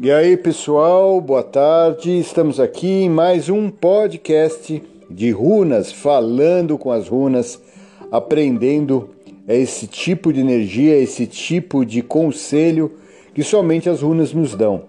[0.00, 2.16] E aí, pessoal, boa tarde.
[2.20, 4.80] Estamos aqui em mais um podcast
[5.10, 7.60] de runas, falando com as runas,
[8.08, 9.08] aprendendo
[9.48, 12.92] esse tipo de energia, esse tipo de conselho
[13.34, 14.82] que somente as runas nos dão.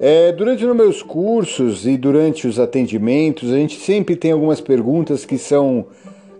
[0.00, 5.24] É, durante os meus cursos e durante os atendimentos, a gente sempre tem algumas perguntas
[5.24, 5.86] que são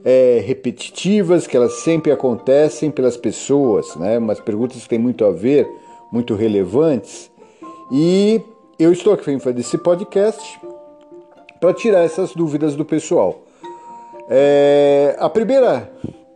[0.05, 4.19] é, repetitivas, que elas sempre acontecem pelas pessoas, né?
[4.19, 5.69] Umas perguntas que têm muito a ver,
[6.11, 7.31] muito relevantes.
[7.91, 8.41] E
[8.81, 10.61] eu estou aqui fazer esse podcast
[11.61, 13.43] para tirar essas dúvidas do pessoal.
[14.29, 15.89] É, a primeira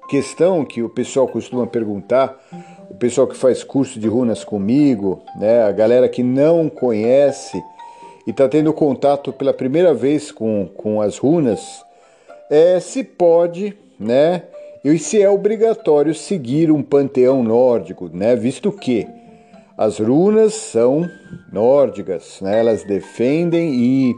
[0.08, 2.40] questão que o pessoal costuma perguntar,
[2.88, 7.60] o pessoal que faz curso de runas comigo, né, a galera que não conhece
[8.26, 11.84] e está tendo contato pela primeira vez com, com as runas,
[12.48, 14.44] é se pode, né,
[14.84, 19.06] e se é obrigatório seguir um panteão nórdico, né, visto que
[19.80, 21.08] as runas são
[21.50, 22.60] nórdicas, né?
[22.60, 24.14] elas defendem e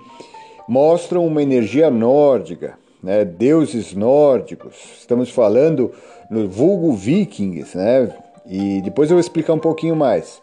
[0.67, 3.25] mostram uma energia nórdica, né?
[3.25, 4.75] deuses nórdicos.
[4.99, 5.93] Estamos falando
[6.29, 8.13] no vulgo vikings, né?
[8.45, 10.43] e depois eu vou explicar um pouquinho mais.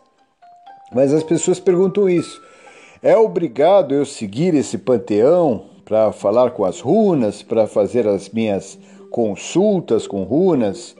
[0.93, 2.41] Mas as pessoas perguntam isso.
[3.03, 8.79] É obrigado eu seguir esse panteão para falar com as runas, para fazer as minhas
[9.11, 10.95] consultas com runas?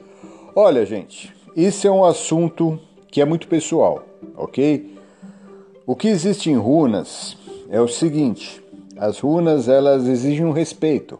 [0.54, 2.78] Olha, gente, isso é um assunto
[3.10, 4.09] que é muito pessoal
[4.40, 4.96] ok?
[5.86, 7.36] O que existe em runas
[7.70, 8.62] é o seguinte:
[8.96, 11.18] as runas elas exigem um respeito.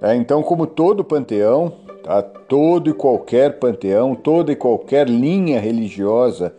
[0.00, 0.14] Tá?
[0.14, 1.72] Então, como todo panteão,
[2.02, 2.22] tá?
[2.22, 6.54] todo e qualquer panteão, toda e qualquer linha religiosa,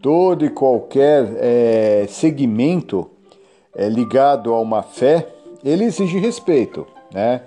[0.00, 3.10] todo e qualquer é, segmento
[3.74, 5.28] é, ligado a uma fé,
[5.64, 7.42] ele exige respeito, né?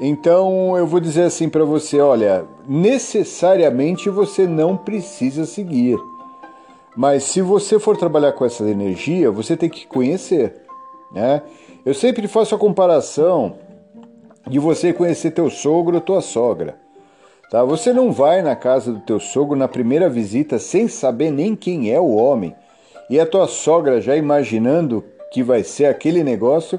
[0.00, 5.96] Então eu vou dizer assim para você, olha, necessariamente você não precisa seguir.
[6.96, 10.62] Mas se você for trabalhar com essa energia, você tem que conhecer.
[11.12, 11.42] Né?
[11.84, 13.56] Eu sempre faço a comparação
[14.46, 16.76] de você conhecer teu sogro ou tua sogra.
[17.50, 17.64] Tá?
[17.64, 21.90] Você não vai na casa do teu sogro na primeira visita sem saber nem quem
[21.90, 22.54] é o homem.
[23.08, 26.78] E a tua sogra já imaginando que vai ser aquele negócio,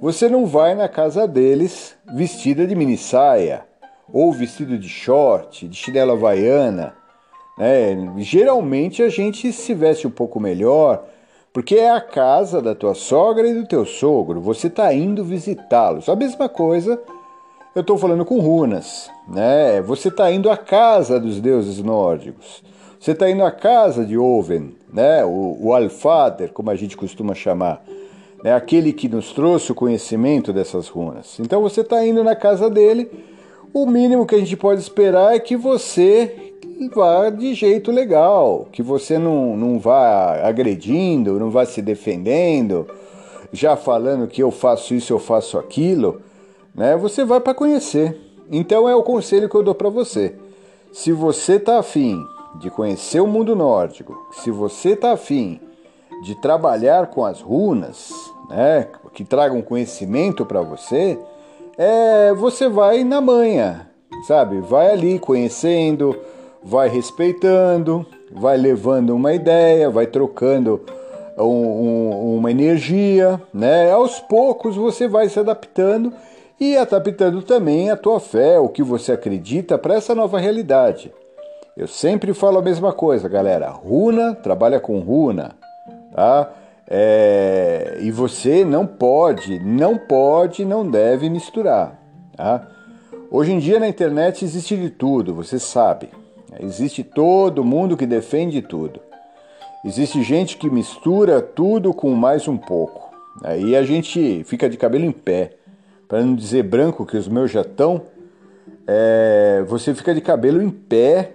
[0.00, 3.64] você não vai na casa deles vestida de mini saia
[4.12, 6.94] ou vestido de short, de chinela havaiana
[7.56, 8.12] né?
[8.18, 11.04] Geralmente a gente se veste um pouco melhor,
[11.52, 14.40] porque é a casa da tua sogra e do teu sogro.
[14.40, 16.08] Você está indo visitá-los.
[16.08, 17.00] A mesma coisa
[17.74, 19.10] eu estou falando com runas.
[19.28, 19.80] Né?
[19.82, 22.62] Você está indo à casa dos deuses nórdicos.
[22.98, 25.24] Você está indo à casa de Oven, né?
[25.24, 27.82] o, o Alfader, como a gente costuma chamar.
[28.42, 28.54] Né?
[28.54, 31.38] Aquele que nos trouxe o conhecimento dessas runas.
[31.38, 33.10] Então você está indo na casa dele.
[33.78, 36.54] O mínimo que a gente pode esperar é que você
[36.94, 42.88] vá de jeito legal, que você não, não vá agredindo, não vá se defendendo,
[43.52, 46.22] já falando que eu faço isso, eu faço aquilo,
[46.74, 46.96] né?
[46.96, 48.18] Você vai para conhecer.
[48.50, 50.34] Então é o conselho que eu dou para você.
[50.90, 52.18] Se você tá afim
[52.58, 55.60] de conhecer o mundo nórdico, se você tá afim
[56.22, 58.10] de trabalhar com as runas,
[58.48, 61.18] né, que tragam conhecimento para você,
[61.78, 63.88] é, você vai na manha,
[64.26, 64.60] sabe?
[64.60, 66.16] Vai ali conhecendo,
[66.62, 70.80] vai respeitando, vai levando uma ideia, vai trocando
[71.38, 73.90] um, um, uma energia, né?
[73.90, 76.12] Aos poucos você vai se adaptando
[76.58, 81.12] e adaptando também a tua fé, o que você acredita para essa nova realidade.
[81.76, 83.68] Eu sempre falo a mesma coisa, galera.
[83.68, 85.54] Runa trabalha com runa,
[86.14, 86.50] tá?
[86.88, 92.00] É, e você não pode, não pode, não deve misturar,
[92.36, 92.68] tá?
[93.28, 96.08] Hoje em dia na internet existe de tudo, você sabe.
[96.60, 99.00] Existe todo mundo que defende tudo.
[99.84, 103.10] Existe gente que mistura tudo com mais um pouco.
[103.42, 105.52] Aí a gente fica de cabelo em pé.
[106.08, 108.02] Para não dizer branco, que os meus já estão,
[108.86, 111.32] é, você fica de cabelo em pé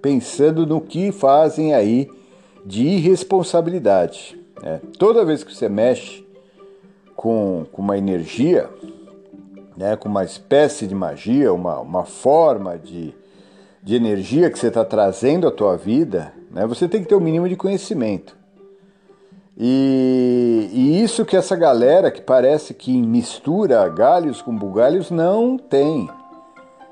[0.00, 2.08] pensando no que fazem aí
[2.64, 4.41] de irresponsabilidade.
[4.62, 6.24] É, toda vez que você mexe
[7.16, 8.70] com, com uma energia,
[9.76, 13.14] né, com uma espécie de magia, uma, uma forma de,
[13.82, 17.18] de energia que você está trazendo à tua vida, né, você tem que ter o
[17.18, 18.36] um mínimo de conhecimento.
[19.56, 26.08] E, e, isso que essa galera que parece que mistura galhos com bugalhos não tem.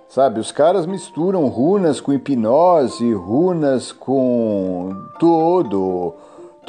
[0.09, 6.15] Sabe, os caras misturam runas com hipnose, runas com todo,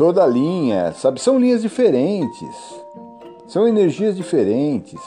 [0.01, 1.21] toda a linha, sabe?
[1.21, 2.49] São linhas diferentes.
[3.47, 4.99] São energias diferentes.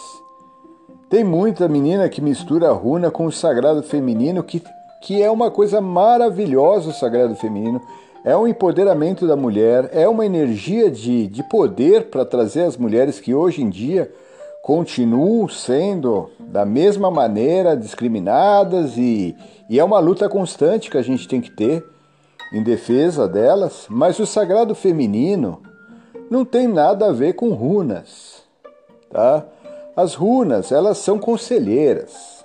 [1.11, 4.63] Tem muita menina que mistura a runa com o sagrado feminino que
[5.03, 7.81] que é uma coisa maravilhosa o sagrado feminino.
[8.25, 13.19] é um empoderamento da mulher, é uma energia de, de poder para trazer as mulheres
[13.19, 14.09] que hoje em dia
[14.63, 19.37] continuam sendo da mesma maneira discriminadas e,
[19.69, 21.85] e é uma luta constante que a gente tem que ter
[22.55, 25.61] em defesa delas, mas o sagrado feminino
[26.31, 28.45] não tem nada a ver com runas,
[29.11, 29.45] tá?
[29.97, 32.45] As runas, elas são conselheiras.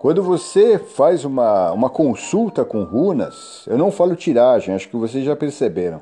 [0.00, 5.22] Quando você faz uma, uma consulta com runas, eu não falo tiragem, acho que vocês
[5.24, 6.00] já perceberam.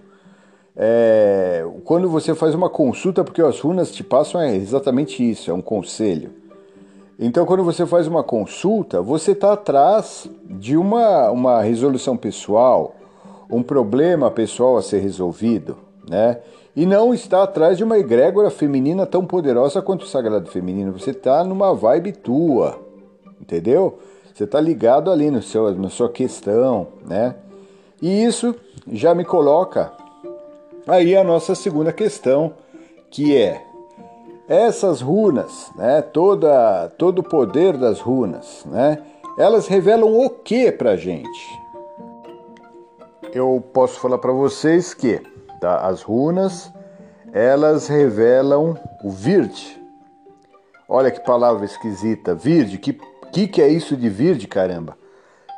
[0.77, 5.55] É, quando você faz uma consulta, porque as runas te passam é exatamente isso, é
[5.55, 6.31] um conselho.
[7.19, 12.95] Então, quando você faz uma consulta, você está atrás de uma, uma resolução pessoal,
[13.51, 15.77] um problema pessoal a ser resolvido,
[16.09, 16.39] né?
[16.75, 20.93] E não está atrás de uma egrégora feminina tão poderosa quanto o sagrado feminino.
[20.93, 22.91] Você está numa vibe tua
[23.41, 23.99] entendeu?
[24.33, 27.35] Você está ligado ali no seu, na sua questão, né?
[28.01, 28.55] E isso
[28.91, 29.93] já me coloca
[30.87, 32.55] aí a nossa segunda questão,
[33.11, 33.63] que é
[34.49, 36.01] essas runas, né?
[36.01, 39.03] Toda, todo o poder das runas, né?
[39.39, 41.60] Elas revelam o que para gente?
[43.33, 45.21] Eu posso falar para vocês que
[45.61, 45.87] tá?
[45.87, 46.73] as runas
[47.33, 49.81] elas revelam o virde.
[50.89, 52.99] Olha que palavra esquisita, virde, que
[53.33, 54.99] que, que é isso de virde, caramba?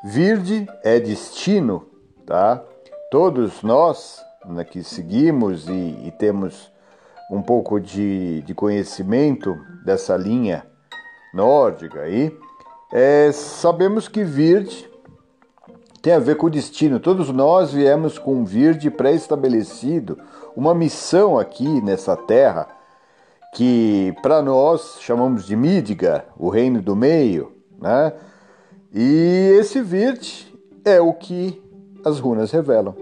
[0.04, 1.86] Virde é destino,
[2.26, 2.62] tá?
[3.10, 5.72] Todos nós né, que seguimos e,
[6.04, 6.70] e, temos
[7.30, 10.66] um pouco de, de, conhecimento dessa linha
[11.32, 12.36] nórdica aí,
[12.92, 14.90] é, sabemos que Virde
[16.02, 16.98] tem a ver com o destino.
[16.98, 20.18] Todos nós viemos com um Virde pré-estabelecido,
[20.56, 22.66] uma missão aqui nessa terra
[23.54, 28.12] que para nós chamamos de Midgar, o reino do meio, né?
[28.92, 30.46] E esse virt
[30.84, 31.62] é o que
[32.04, 32.94] as runas revelam.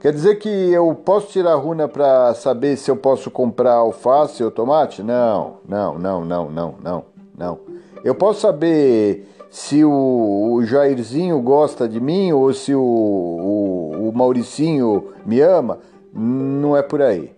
[0.00, 4.44] Quer dizer que eu posso tirar a runa para saber se eu posso comprar alface
[4.44, 5.02] ou tomate?
[5.02, 7.04] Não, não, não, não, não, não,
[7.36, 7.58] não.
[8.04, 14.12] Eu posso saber se o, o Jairzinho gosta de mim ou se o, o, o
[14.14, 15.78] Mauricinho me ama?
[16.12, 17.32] Não é por aí.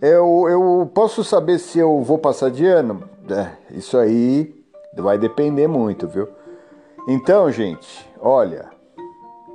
[0.00, 3.02] Eu, eu posso saber se eu vou passar de ano?
[3.28, 4.60] É, isso aí
[4.96, 6.28] Vai depender muito, viu?
[7.06, 8.68] Então, gente, olha,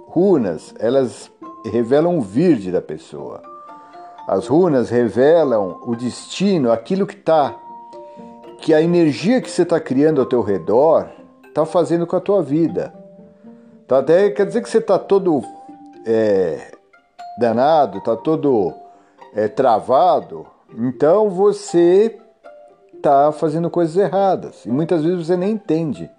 [0.08, 1.30] runas, elas
[1.66, 3.42] revelam o virde da pessoa.
[4.28, 7.54] As runas revelam o destino, aquilo que está,
[8.60, 11.10] que a energia que você está criando ao teu redor
[11.56, 12.94] está fazendo com a tua vida.
[13.88, 15.42] Tá até quer dizer que você está todo
[16.06, 16.74] é,
[17.40, 18.74] danado, está todo
[19.34, 20.46] é, travado.
[20.78, 22.20] Então você
[22.94, 24.66] está fazendo coisas erradas.
[24.66, 26.12] E muitas vezes você nem entende.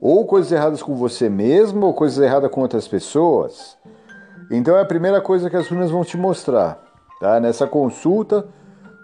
[0.00, 3.76] Ou coisas erradas com você mesmo, ou coisas erradas com outras pessoas.
[4.48, 6.80] Então é a primeira coisa que as runas vão te mostrar.
[7.18, 7.40] Tá?
[7.40, 8.46] Nessa consulta,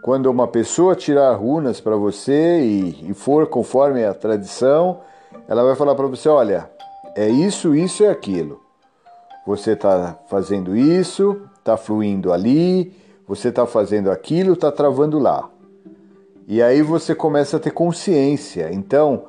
[0.05, 5.01] quando uma pessoa tirar runas para você e, e, for conforme a tradição,
[5.49, 6.71] ela vai falar para você: olha,
[7.15, 8.61] é isso, isso e aquilo.
[9.47, 12.95] Você está fazendo isso, está fluindo ali,
[13.27, 15.49] você está fazendo aquilo, está travando lá.
[16.47, 18.73] E aí você começa a ter consciência.
[18.73, 19.25] Então,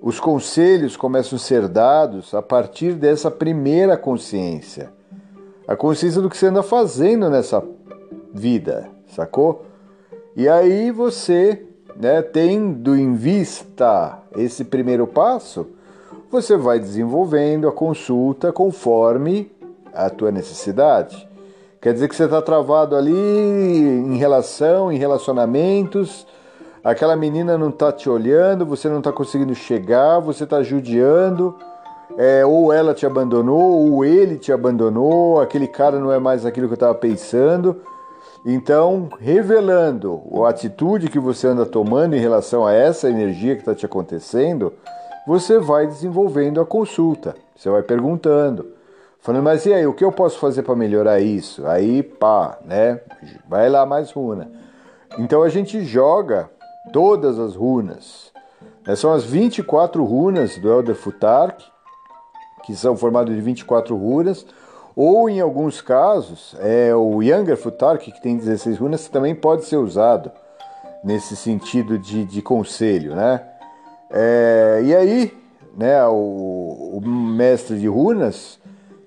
[0.00, 4.92] os conselhos começam a ser dados a partir dessa primeira consciência.
[5.66, 7.62] A consciência do que você anda fazendo nessa
[8.32, 9.66] vida, sacou?
[10.36, 11.66] E aí você,
[11.98, 15.66] né, tendo em vista esse primeiro passo,
[16.30, 19.50] você vai desenvolvendo a consulta conforme
[19.92, 21.28] a tua necessidade.
[21.80, 26.26] Quer dizer que você está travado ali em relação, em relacionamentos,
[26.84, 31.56] aquela menina não tá te olhando, você não tá conseguindo chegar, você tá judiando,
[32.16, 36.68] é, ou ela te abandonou, ou ele te abandonou, aquele cara não é mais aquilo
[36.68, 37.80] que eu estava pensando.
[38.50, 43.74] Então, revelando a atitude que você anda tomando em relação a essa energia que está
[43.74, 44.72] te acontecendo,
[45.26, 47.36] você vai desenvolvendo a consulta.
[47.54, 48.72] Você vai perguntando,
[49.20, 51.66] falando, mas e aí, o que eu posso fazer para melhorar isso?
[51.66, 53.02] Aí, pá, né?
[53.46, 54.50] Vai lá mais runa.
[55.18, 56.48] Então a gente joga
[56.90, 58.32] todas as runas.
[58.86, 61.62] É, são as 24 runas do Elder Futark,
[62.64, 64.46] que são formadas de 24 runas,
[65.00, 69.76] ou em alguns casos, é o Younger Futark, que tem 16 runas, também pode ser
[69.76, 70.32] usado
[71.04, 73.40] nesse sentido de, de conselho, né?
[74.10, 75.38] É, e aí,
[75.76, 78.58] né, o, o, mestre de runas,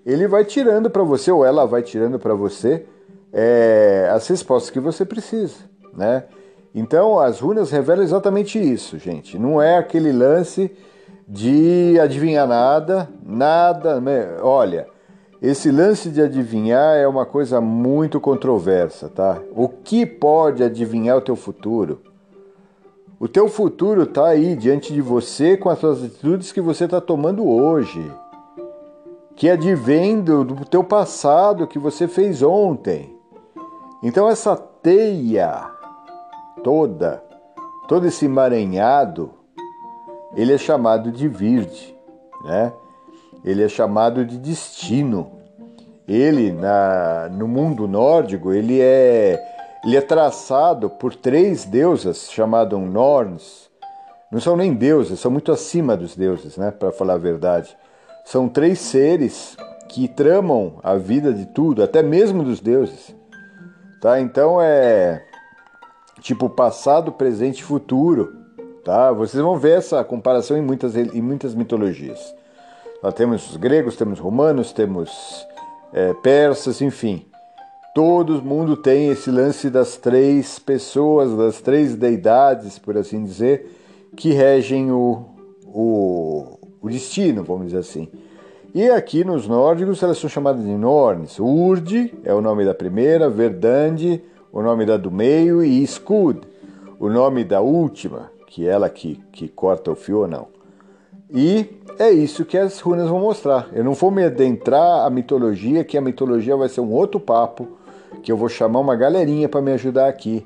[0.06, 2.86] ele vai tirando para você, ou ela vai tirando para você,
[3.34, 5.56] é, as respostas que você precisa,
[5.94, 6.24] né?
[6.74, 9.38] Então, as runas revelam exatamente isso, gente.
[9.38, 10.72] Não é aquele lance
[11.28, 14.02] de adivinhar nada, nada.
[14.42, 14.88] Olha,
[15.42, 19.42] esse lance de adivinhar é uma coisa muito controversa, tá?
[19.56, 22.00] O que pode adivinhar o teu futuro?
[23.20, 27.02] O teu futuro está aí diante de você com as suas atitudes que você está
[27.02, 28.12] tomando hoje,
[29.36, 33.16] que advém do, do teu passado que você fez ontem.
[34.04, 35.68] Então essa teia
[36.64, 37.24] toda,
[37.88, 39.32] todo esse emaranhado,
[40.36, 41.96] ele é chamado de virde,
[42.44, 42.72] né?
[43.44, 45.32] Ele é chamado de destino.
[46.08, 49.40] Ele, na, no mundo nórdico, ele é,
[49.84, 53.70] ele é traçado por três deusas chamadas Norns.
[54.32, 56.72] Não são nem deuses, são muito acima dos deuses, né?
[56.72, 57.76] Para falar a verdade.
[58.24, 59.58] São três seres
[59.90, 63.14] que tramam a vida de tudo, até mesmo dos deuses.
[64.02, 64.20] Tá?
[64.20, 65.24] Então é
[66.22, 68.34] tipo passado, presente e futuro.
[68.84, 69.12] Tá?
[69.12, 72.34] Vocês vão ver essa comparação em muitas, em muitas mitologias.
[73.10, 75.10] Temos os gregos, temos romanos, temos
[75.92, 77.26] é, persas, enfim.
[77.96, 83.76] Todo mundo tem esse lance das três pessoas, das três deidades, por assim dizer,
[84.16, 85.26] que regem o,
[85.66, 88.08] o, o destino, vamos dizer assim.
[88.74, 91.40] E aqui nos nórdicos elas são chamadas de Norns.
[91.40, 96.40] Urd é o nome da primeira, Verdande, o nome da do meio, e Skud,
[97.00, 100.48] o nome da última, que é ela que, que corta o fio ou não.
[101.34, 103.70] E é isso que as runas vão mostrar.
[103.74, 107.68] Eu não vou me adentrar a mitologia, que a mitologia vai ser um outro papo,
[108.24, 110.46] que eu vou chamar uma galerinha para me ajudar aqui,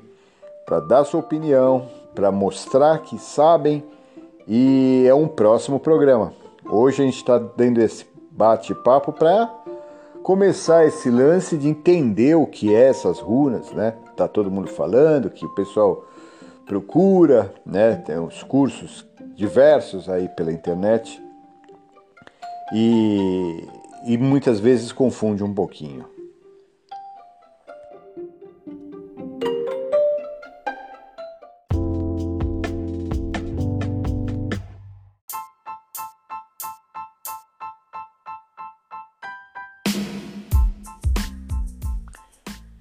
[0.64, 3.84] para dar sua opinião, para mostrar que sabem,
[4.46, 6.32] e é um próximo programa.
[6.64, 9.52] Hoje a gente está dando esse bate-papo para
[10.22, 13.94] começar esse lance de entender o que é essas runas, né?
[14.16, 16.04] Tá todo mundo falando que o pessoal
[16.66, 17.96] procura, né?
[17.96, 21.22] Tem os cursos diversos aí pela internet
[22.72, 23.66] e,
[24.06, 26.04] e muitas vezes confunde um pouquinho.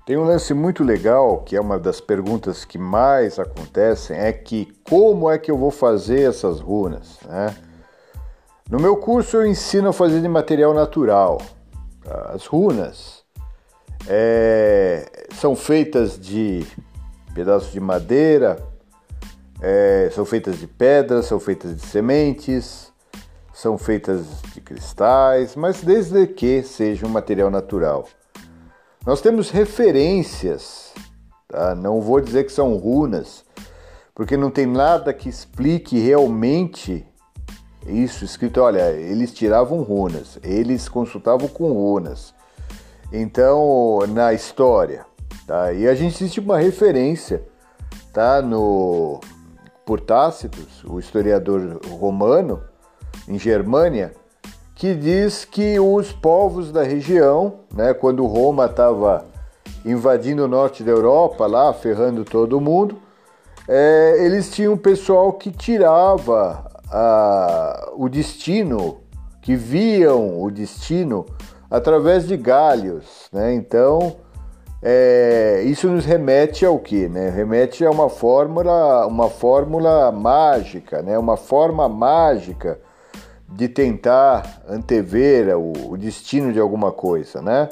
[0.06, 4.72] Tem um lance muito legal, que é uma das perguntas que mais acontecem, é que
[4.84, 7.18] como é que eu vou fazer essas runas?
[7.28, 7.56] Né?
[8.68, 11.40] No meu curso eu ensino a fazer de material natural.
[12.34, 13.24] As runas
[14.08, 16.66] é, são feitas de
[17.36, 18.58] pedaços de madeira,
[19.62, 22.92] é, são feitas de pedras, são feitas de sementes,
[23.54, 28.08] são feitas de cristais, mas desde que seja um material natural.
[29.06, 30.92] Nós temos referências,
[31.48, 31.76] tá?
[31.76, 33.46] não vou dizer que são runas,
[34.16, 37.06] porque não tem nada que explique realmente
[37.86, 38.62] isso escrito.
[38.62, 42.34] Olha, eles tiravam runas, eles consultavam com runas.
[43.12, 45.06] Então, na história,
[45.48, 45.72] tá?
[45.72, 47.44] E a gente existe uma referência,
[48.12, 48.42] tá?
[48.42, 49.20] No
[49.86, 52.64] por Tácitos, o historiador romano,
[53.28, 54.14] em Germânia,
[54.74, 59.26] que diz que os povos da região, né, quando Roma estava
[59.86, 62.98] invadindo o norte da Europa, lá ferrando todo mundo,
[63.68, 66.75] é, eles tinham um pessoal que tirava
[67.96, 68.98] o destino,
[69.42, 71.26] que viam o destino
[71.70, 73.54] através de galhos, né?
[73.54, 74.16] Então
[74.88, 77.30] é, isso nos remete ao que, né?
[77.30, 81.18] Remete a uma fórmula, uma fórmula mágica, né?
[81.18, 82.80] Uma forma mágica
[83.50, 87.70] de tentar antever o, o destino de alguma coisa, né?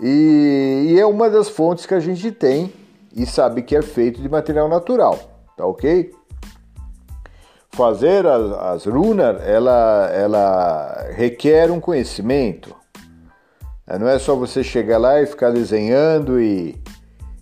[0.00, 2.72] E, e, é uma das fontes que a gente tem
[3.14, 5.18] e sabe que é feito de material natural,
[5.56, 6.10] tá ok?
[7.72, 12.74] Fazer as, as runas, ela, ela requer um conhecimento.
[13.98, 16.80] Não é só você chegar lá e ficar desenhando e,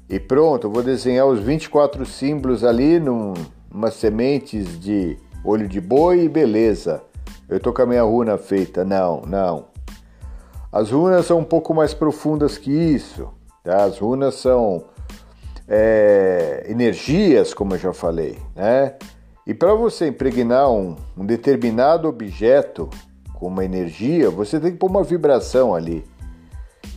[0.08, 3.34] e pronto, vou desenhar os 24 símbolos ali num,
[3.70, 7.02] umas sementes de olho de boi e beleza
[7.48, 8.84] eu tô com a minha runa feita.
[8.84, 9.68] Não, não.
[10.70, 13.28] As runas são um pouco mais profundas que isso.
[13.64, 13.84] Tá?
[13.84, 14.84] As runas são
[15.66, 18.96] é, energias, como eu já falei, né?
[19.48, 22.90] E para você impregnar um, um, determinado objeto
[23.32, 26.04] com uma energia, você tem que pôr uma vibração ali.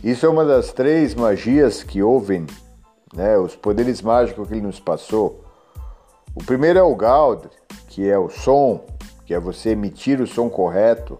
[0.04, 2.44] Isso é uma das três magias que ouvem,
[3.14, 3.38] né?
[3.38, 5.42] Os poderes mágicos que ele nos passou.
[6.34, 7.48] O primeiro é o Gaud,
[7.88, 8.84] que é o som,
[9.24, 11.18] que é você emitir o som correto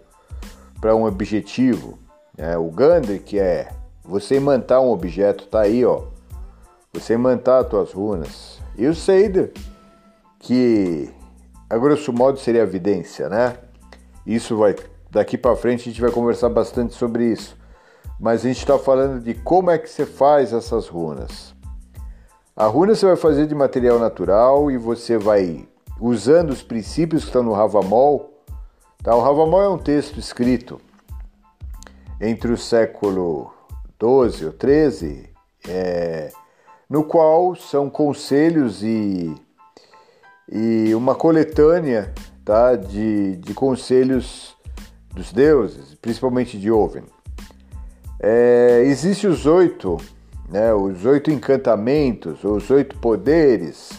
[0.79, 1.97] para um objetivo.
[2.37, 3.69] É, o Gandhi, que é
[4.03, 6.03] você imantar um objeto, tá aí, ó.
[6.93, 8.59] Você imantar as tuas runas.
[8.77, 9.51] E o Seider,
[10.37, 11.11] que
[11.73, 13.57] a grosso modo seria a evidência, né?
[14.27, 14.75] Isso vai
[15.09, 17.57] daqui para frente a gente vai conversar bastante sobre isso.
[18.19, 21.55] mas a gente está falando de como é que você faz essas runas.
[22.55, 25.67] A runa você vai fazer de material natural e você vai
[25.99, 28.43] usando os princípios que estão no Havamol.
[29.01, 29.15] Tá?
[29.15, 30.79] O Havamol é um texto escrito
[32.21, 33.51] entre o século
[33.97, 35.27] 12 ou 13,
[35.67, 36.31] é,
[36.87, 39.35] no qual são conselhos e,
[40.55, 42.13] e uma coletânea
[42.45, 44.55] tá, de, de conselhos
[45.11, 47.05] dos deuses, principalmente de Oven.
[48.19, 49.97] É, Existem os oito,
[50.47, 53.89] né, os oito encantamentos, os oito poderes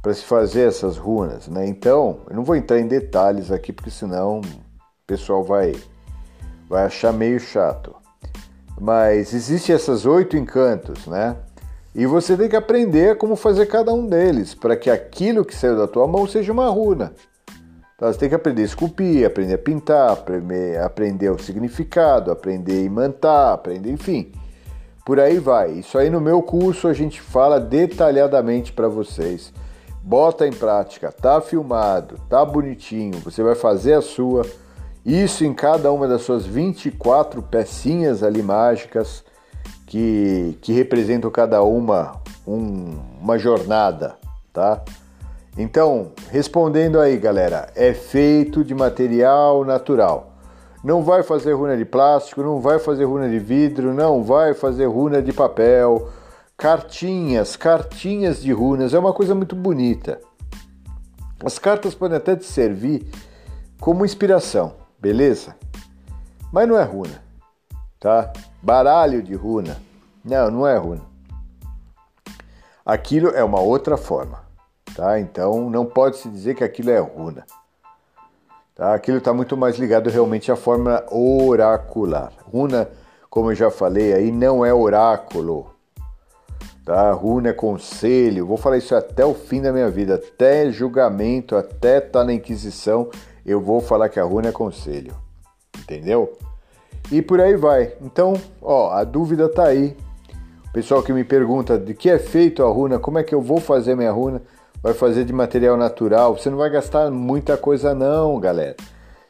[0.00, 1.48] para se fazer essas runas.
[1.48, 1.66] Né?
[1.66, 5.74] Então, eu não vou entrar em detalhes aqui, porque senão o pessoal vai,
[6.66, 7.94] vai achar meio chato.
[8.80, 11.36] Mas existem essas oito encantos, né?
[11.94, 15.76] E você tem que aprender como fazer cada um deles, para que aquilo que saiu
[15.76, 17.12] da tua mão seja uma runa.
[17.94, 22.80] Então, você tem que aprender a esculpir, aprender a pintar, aprender, aprender o significado, aprender
[22.80, 24.32] a imantar, aprender, enfim.
[25.06, 25.70] Por aí vai.
[25.72, 29.52] Isso aí no meu curso a gente fala detalhadamente para vocês.
[30.02, 34.44] Bota em prática, tá filmado, tá bonitinho, você vai fazer a sua.
[35.04, 39.24] Isso em cada uma das suas 24 pecinhas ali mágicas
[39.94, 44.16] que, que representam cada uma um, uma jornada,
[44.52, 44.82] tá?
[45.56, 50.32] Então, respondendo aí, galera, é feito de material natural.
[50.82, 54.86] Não vai fazer runa de plástico, não vai fazer runa de vidro, não vai fazer
[54.86, 56.08] runa de papel.
[56.56, 60.20] Cartinhas, cartinhas de runas é uma coisa muito bonita.
[61.44, 63.06] As cartas podem até te servir
[63.78, 65.54] como inspiração, beleza?
[66.52, 67.22] Mas não é runa,
[68.00, 68.32] tá?
[68.60, 69.83] Baralho de runa.
[70.24, 71.02] Não, não é runa.
[72.84, 74.42] Aquilo é uma outra forma.
[74.94, 75.18] Tá?
[75.18, 77.44] Então não pode se dizer que aquilo é runa.
[78.74, 78.94] Tá?
[78.94, 82.32] Aquilo está muito mais ligado realmente à forma oracular.
[82.50, 82.88] Runa,
[83.28, 85.70] como eu já falei aí, não é oráculo.
[86.84, 87.12] Tá?
[87.12, 88.46] Runa é conselho.
[88.46, 92.32] Vou falar isso até o fim da minha vida, até julgamento, até estar tá na
[92.32, 93.10] Inquisição,
[93.44, 95.14] eu vou falar que a runa é conselho.
[95.78, 96.36] Entendeu?
[97.10, 97.94] E por aí vai.
[98.00, 99.96] Então, ó, a dúvida tá aí.
[100.74, 103.58] Pessoal que me pergunta de que é feito a runa, como é que eu vou
[103.58, 104.42] fazer minha runa?
[104.84, 108.76] vai fazer de material natural, você não vai gastar muita coisa não, galera.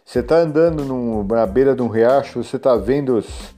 [0.04, 3.54] Você está andando num, na beira de um riacho, você está vendo os,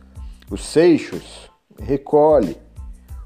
[0.51, 2.59] os seixos, recolhe.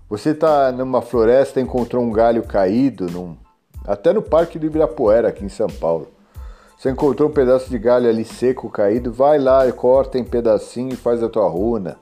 [0.09, 3.37] Você está numa floresta, encontrou um galho caído, num,
[3.85, 6.07] até no Parque do Ibirapuera, aqui em São Paulo.
[6.79, 10.97] Você encontrou um pedaço de galho ali seco, caído, vai lá, corta em pedacinho e
[10.97, 11.97] faz a tua runa,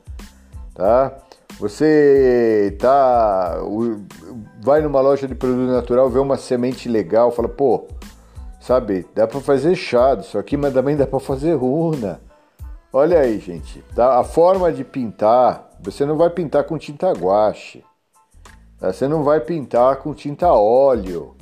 [0.74, 1.16] tá?
[1.58, 3.58] Você tá
[4.60, 7.86] vai numa loja de produto natural, vê uma semente legal, fala, pô,
[8.60, 12.20] sabe, dá para fazer chá isso aqui, mas também dá para fazer runa.
[12.92, 14.18] Olha aí, gente, tá?
[14.18, 17.84] a forma de pintar, você não vai pintar com tinta guache,
[18.78, 18.92] tá?
[18.92, 21.34] você não vai pintar com tinta óleo,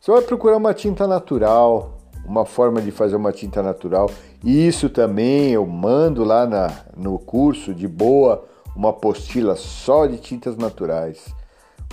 [0.00, 4.10] você vai procurar uma tinta natural, uma forma de fazer uma tinta natural.
[4.44, 8.44] Isso também eu mando lá na, no curso de boa
[8.78, 11.34] uma apostila só de tintas naturais,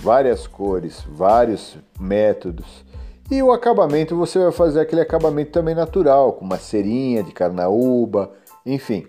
[0.00, 2.84] várias cores, vários métodos.
[3.28, 8.30] E o acabamento você vai fazer aquele acabamento também natural, com uma cerinha de carnaúba,
[8.64, 9.04] enfim.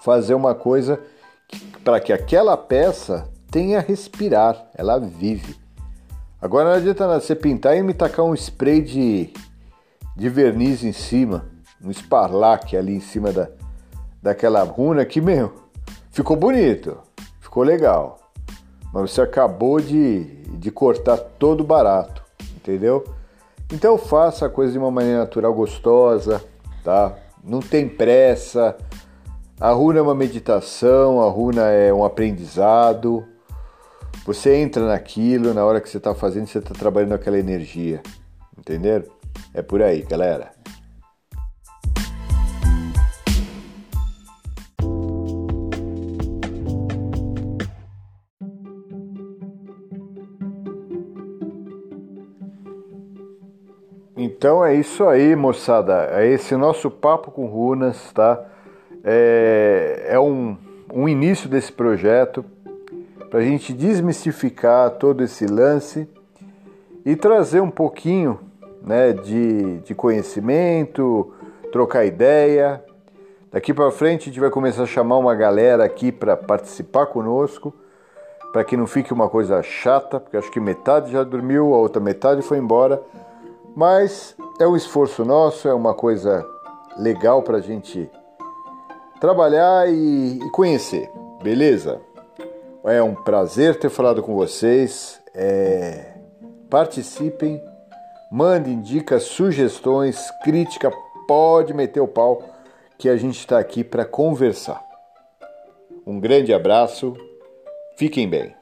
[0.00, 0.98] Fazer uma coisa
[1.84, 5.54] para que aquela peça tenha respirar, ela vive.
[6.42, 9.32] Agora não adianta nada você pintar e me tacar um spray de,
[10.16, 11.46] de verniz em cima,
[11.80, 13.48] um sparlac ali em cima da,
[14.20, 15.65] daquela runa que, meu,
[16.16, 16.96] Ficou bonito,
[17.40, 18.18] ficou legal,
[18.90, 20.24] mas você acabou de,
[20.58, 22.24] de cortar todo barato,
[22.56, 23.04] entendeu?
[23.70, 26.42] Então faça a coisa de uma maneira natural, gostosa,
[26.82, 27.14] tá?
[27.44, 28.74] Não tem pressa.
[29.60, 33.22] A runa é uma meditação, a runa é um aprendizado.
[34.24, 38.00] Você entra naquilo, na hora que você está fazendo, você está trabalhando aquela energia,
[38.56, 39.04] entendeu?
[39.52, 40.50] É por aí, galera.
[54.36, 56.10] Então é isso aí, moçada.
[56.12, 58.44] É esse nosso papo com runas, tá?
[59.02, 60.58] É, é um,
[60.92, 62.44] um início desse projeto
[63.30, 66.06] para a gente desmistificar todo esse lance
[67.02, 68.38] e trazer um pouquinho
[68.82, 71.32] né, de, de conhecimento,
[71.72, 72.84] trocar ideia.
[73.50, 77.72] Daqui para frente a gente vai começar a chamar uma galera aqui para participar conosco,
[78.52, 82.02] para que não fique uma coisa chata, porque acho que metade já dormiu, a outra
[82.02, 83.00] metade foi embora.
[83.76, 86.42] Mas é um esforço nosso, é uma coisa
[86.96, 88.10] legal para a gente
[89.20, 91.10] trabalhar e, e conhecer,
[91.42, 92.00] beleza?
[92.84, 95.20] É um prazer ter falado com vocês.
[95.34, 96.14] É...
[96.70, 97.62] Participem,
[98.32, 100.90] mandem dicas, sugestões, crítica,
[101.28, 102.42] pode meter o pau
[102.96, 104.82] que a gente está aqui para conversar.
[106.06, 107.14] Um grande abraço,
[107.98, 108.55] fiquem bem.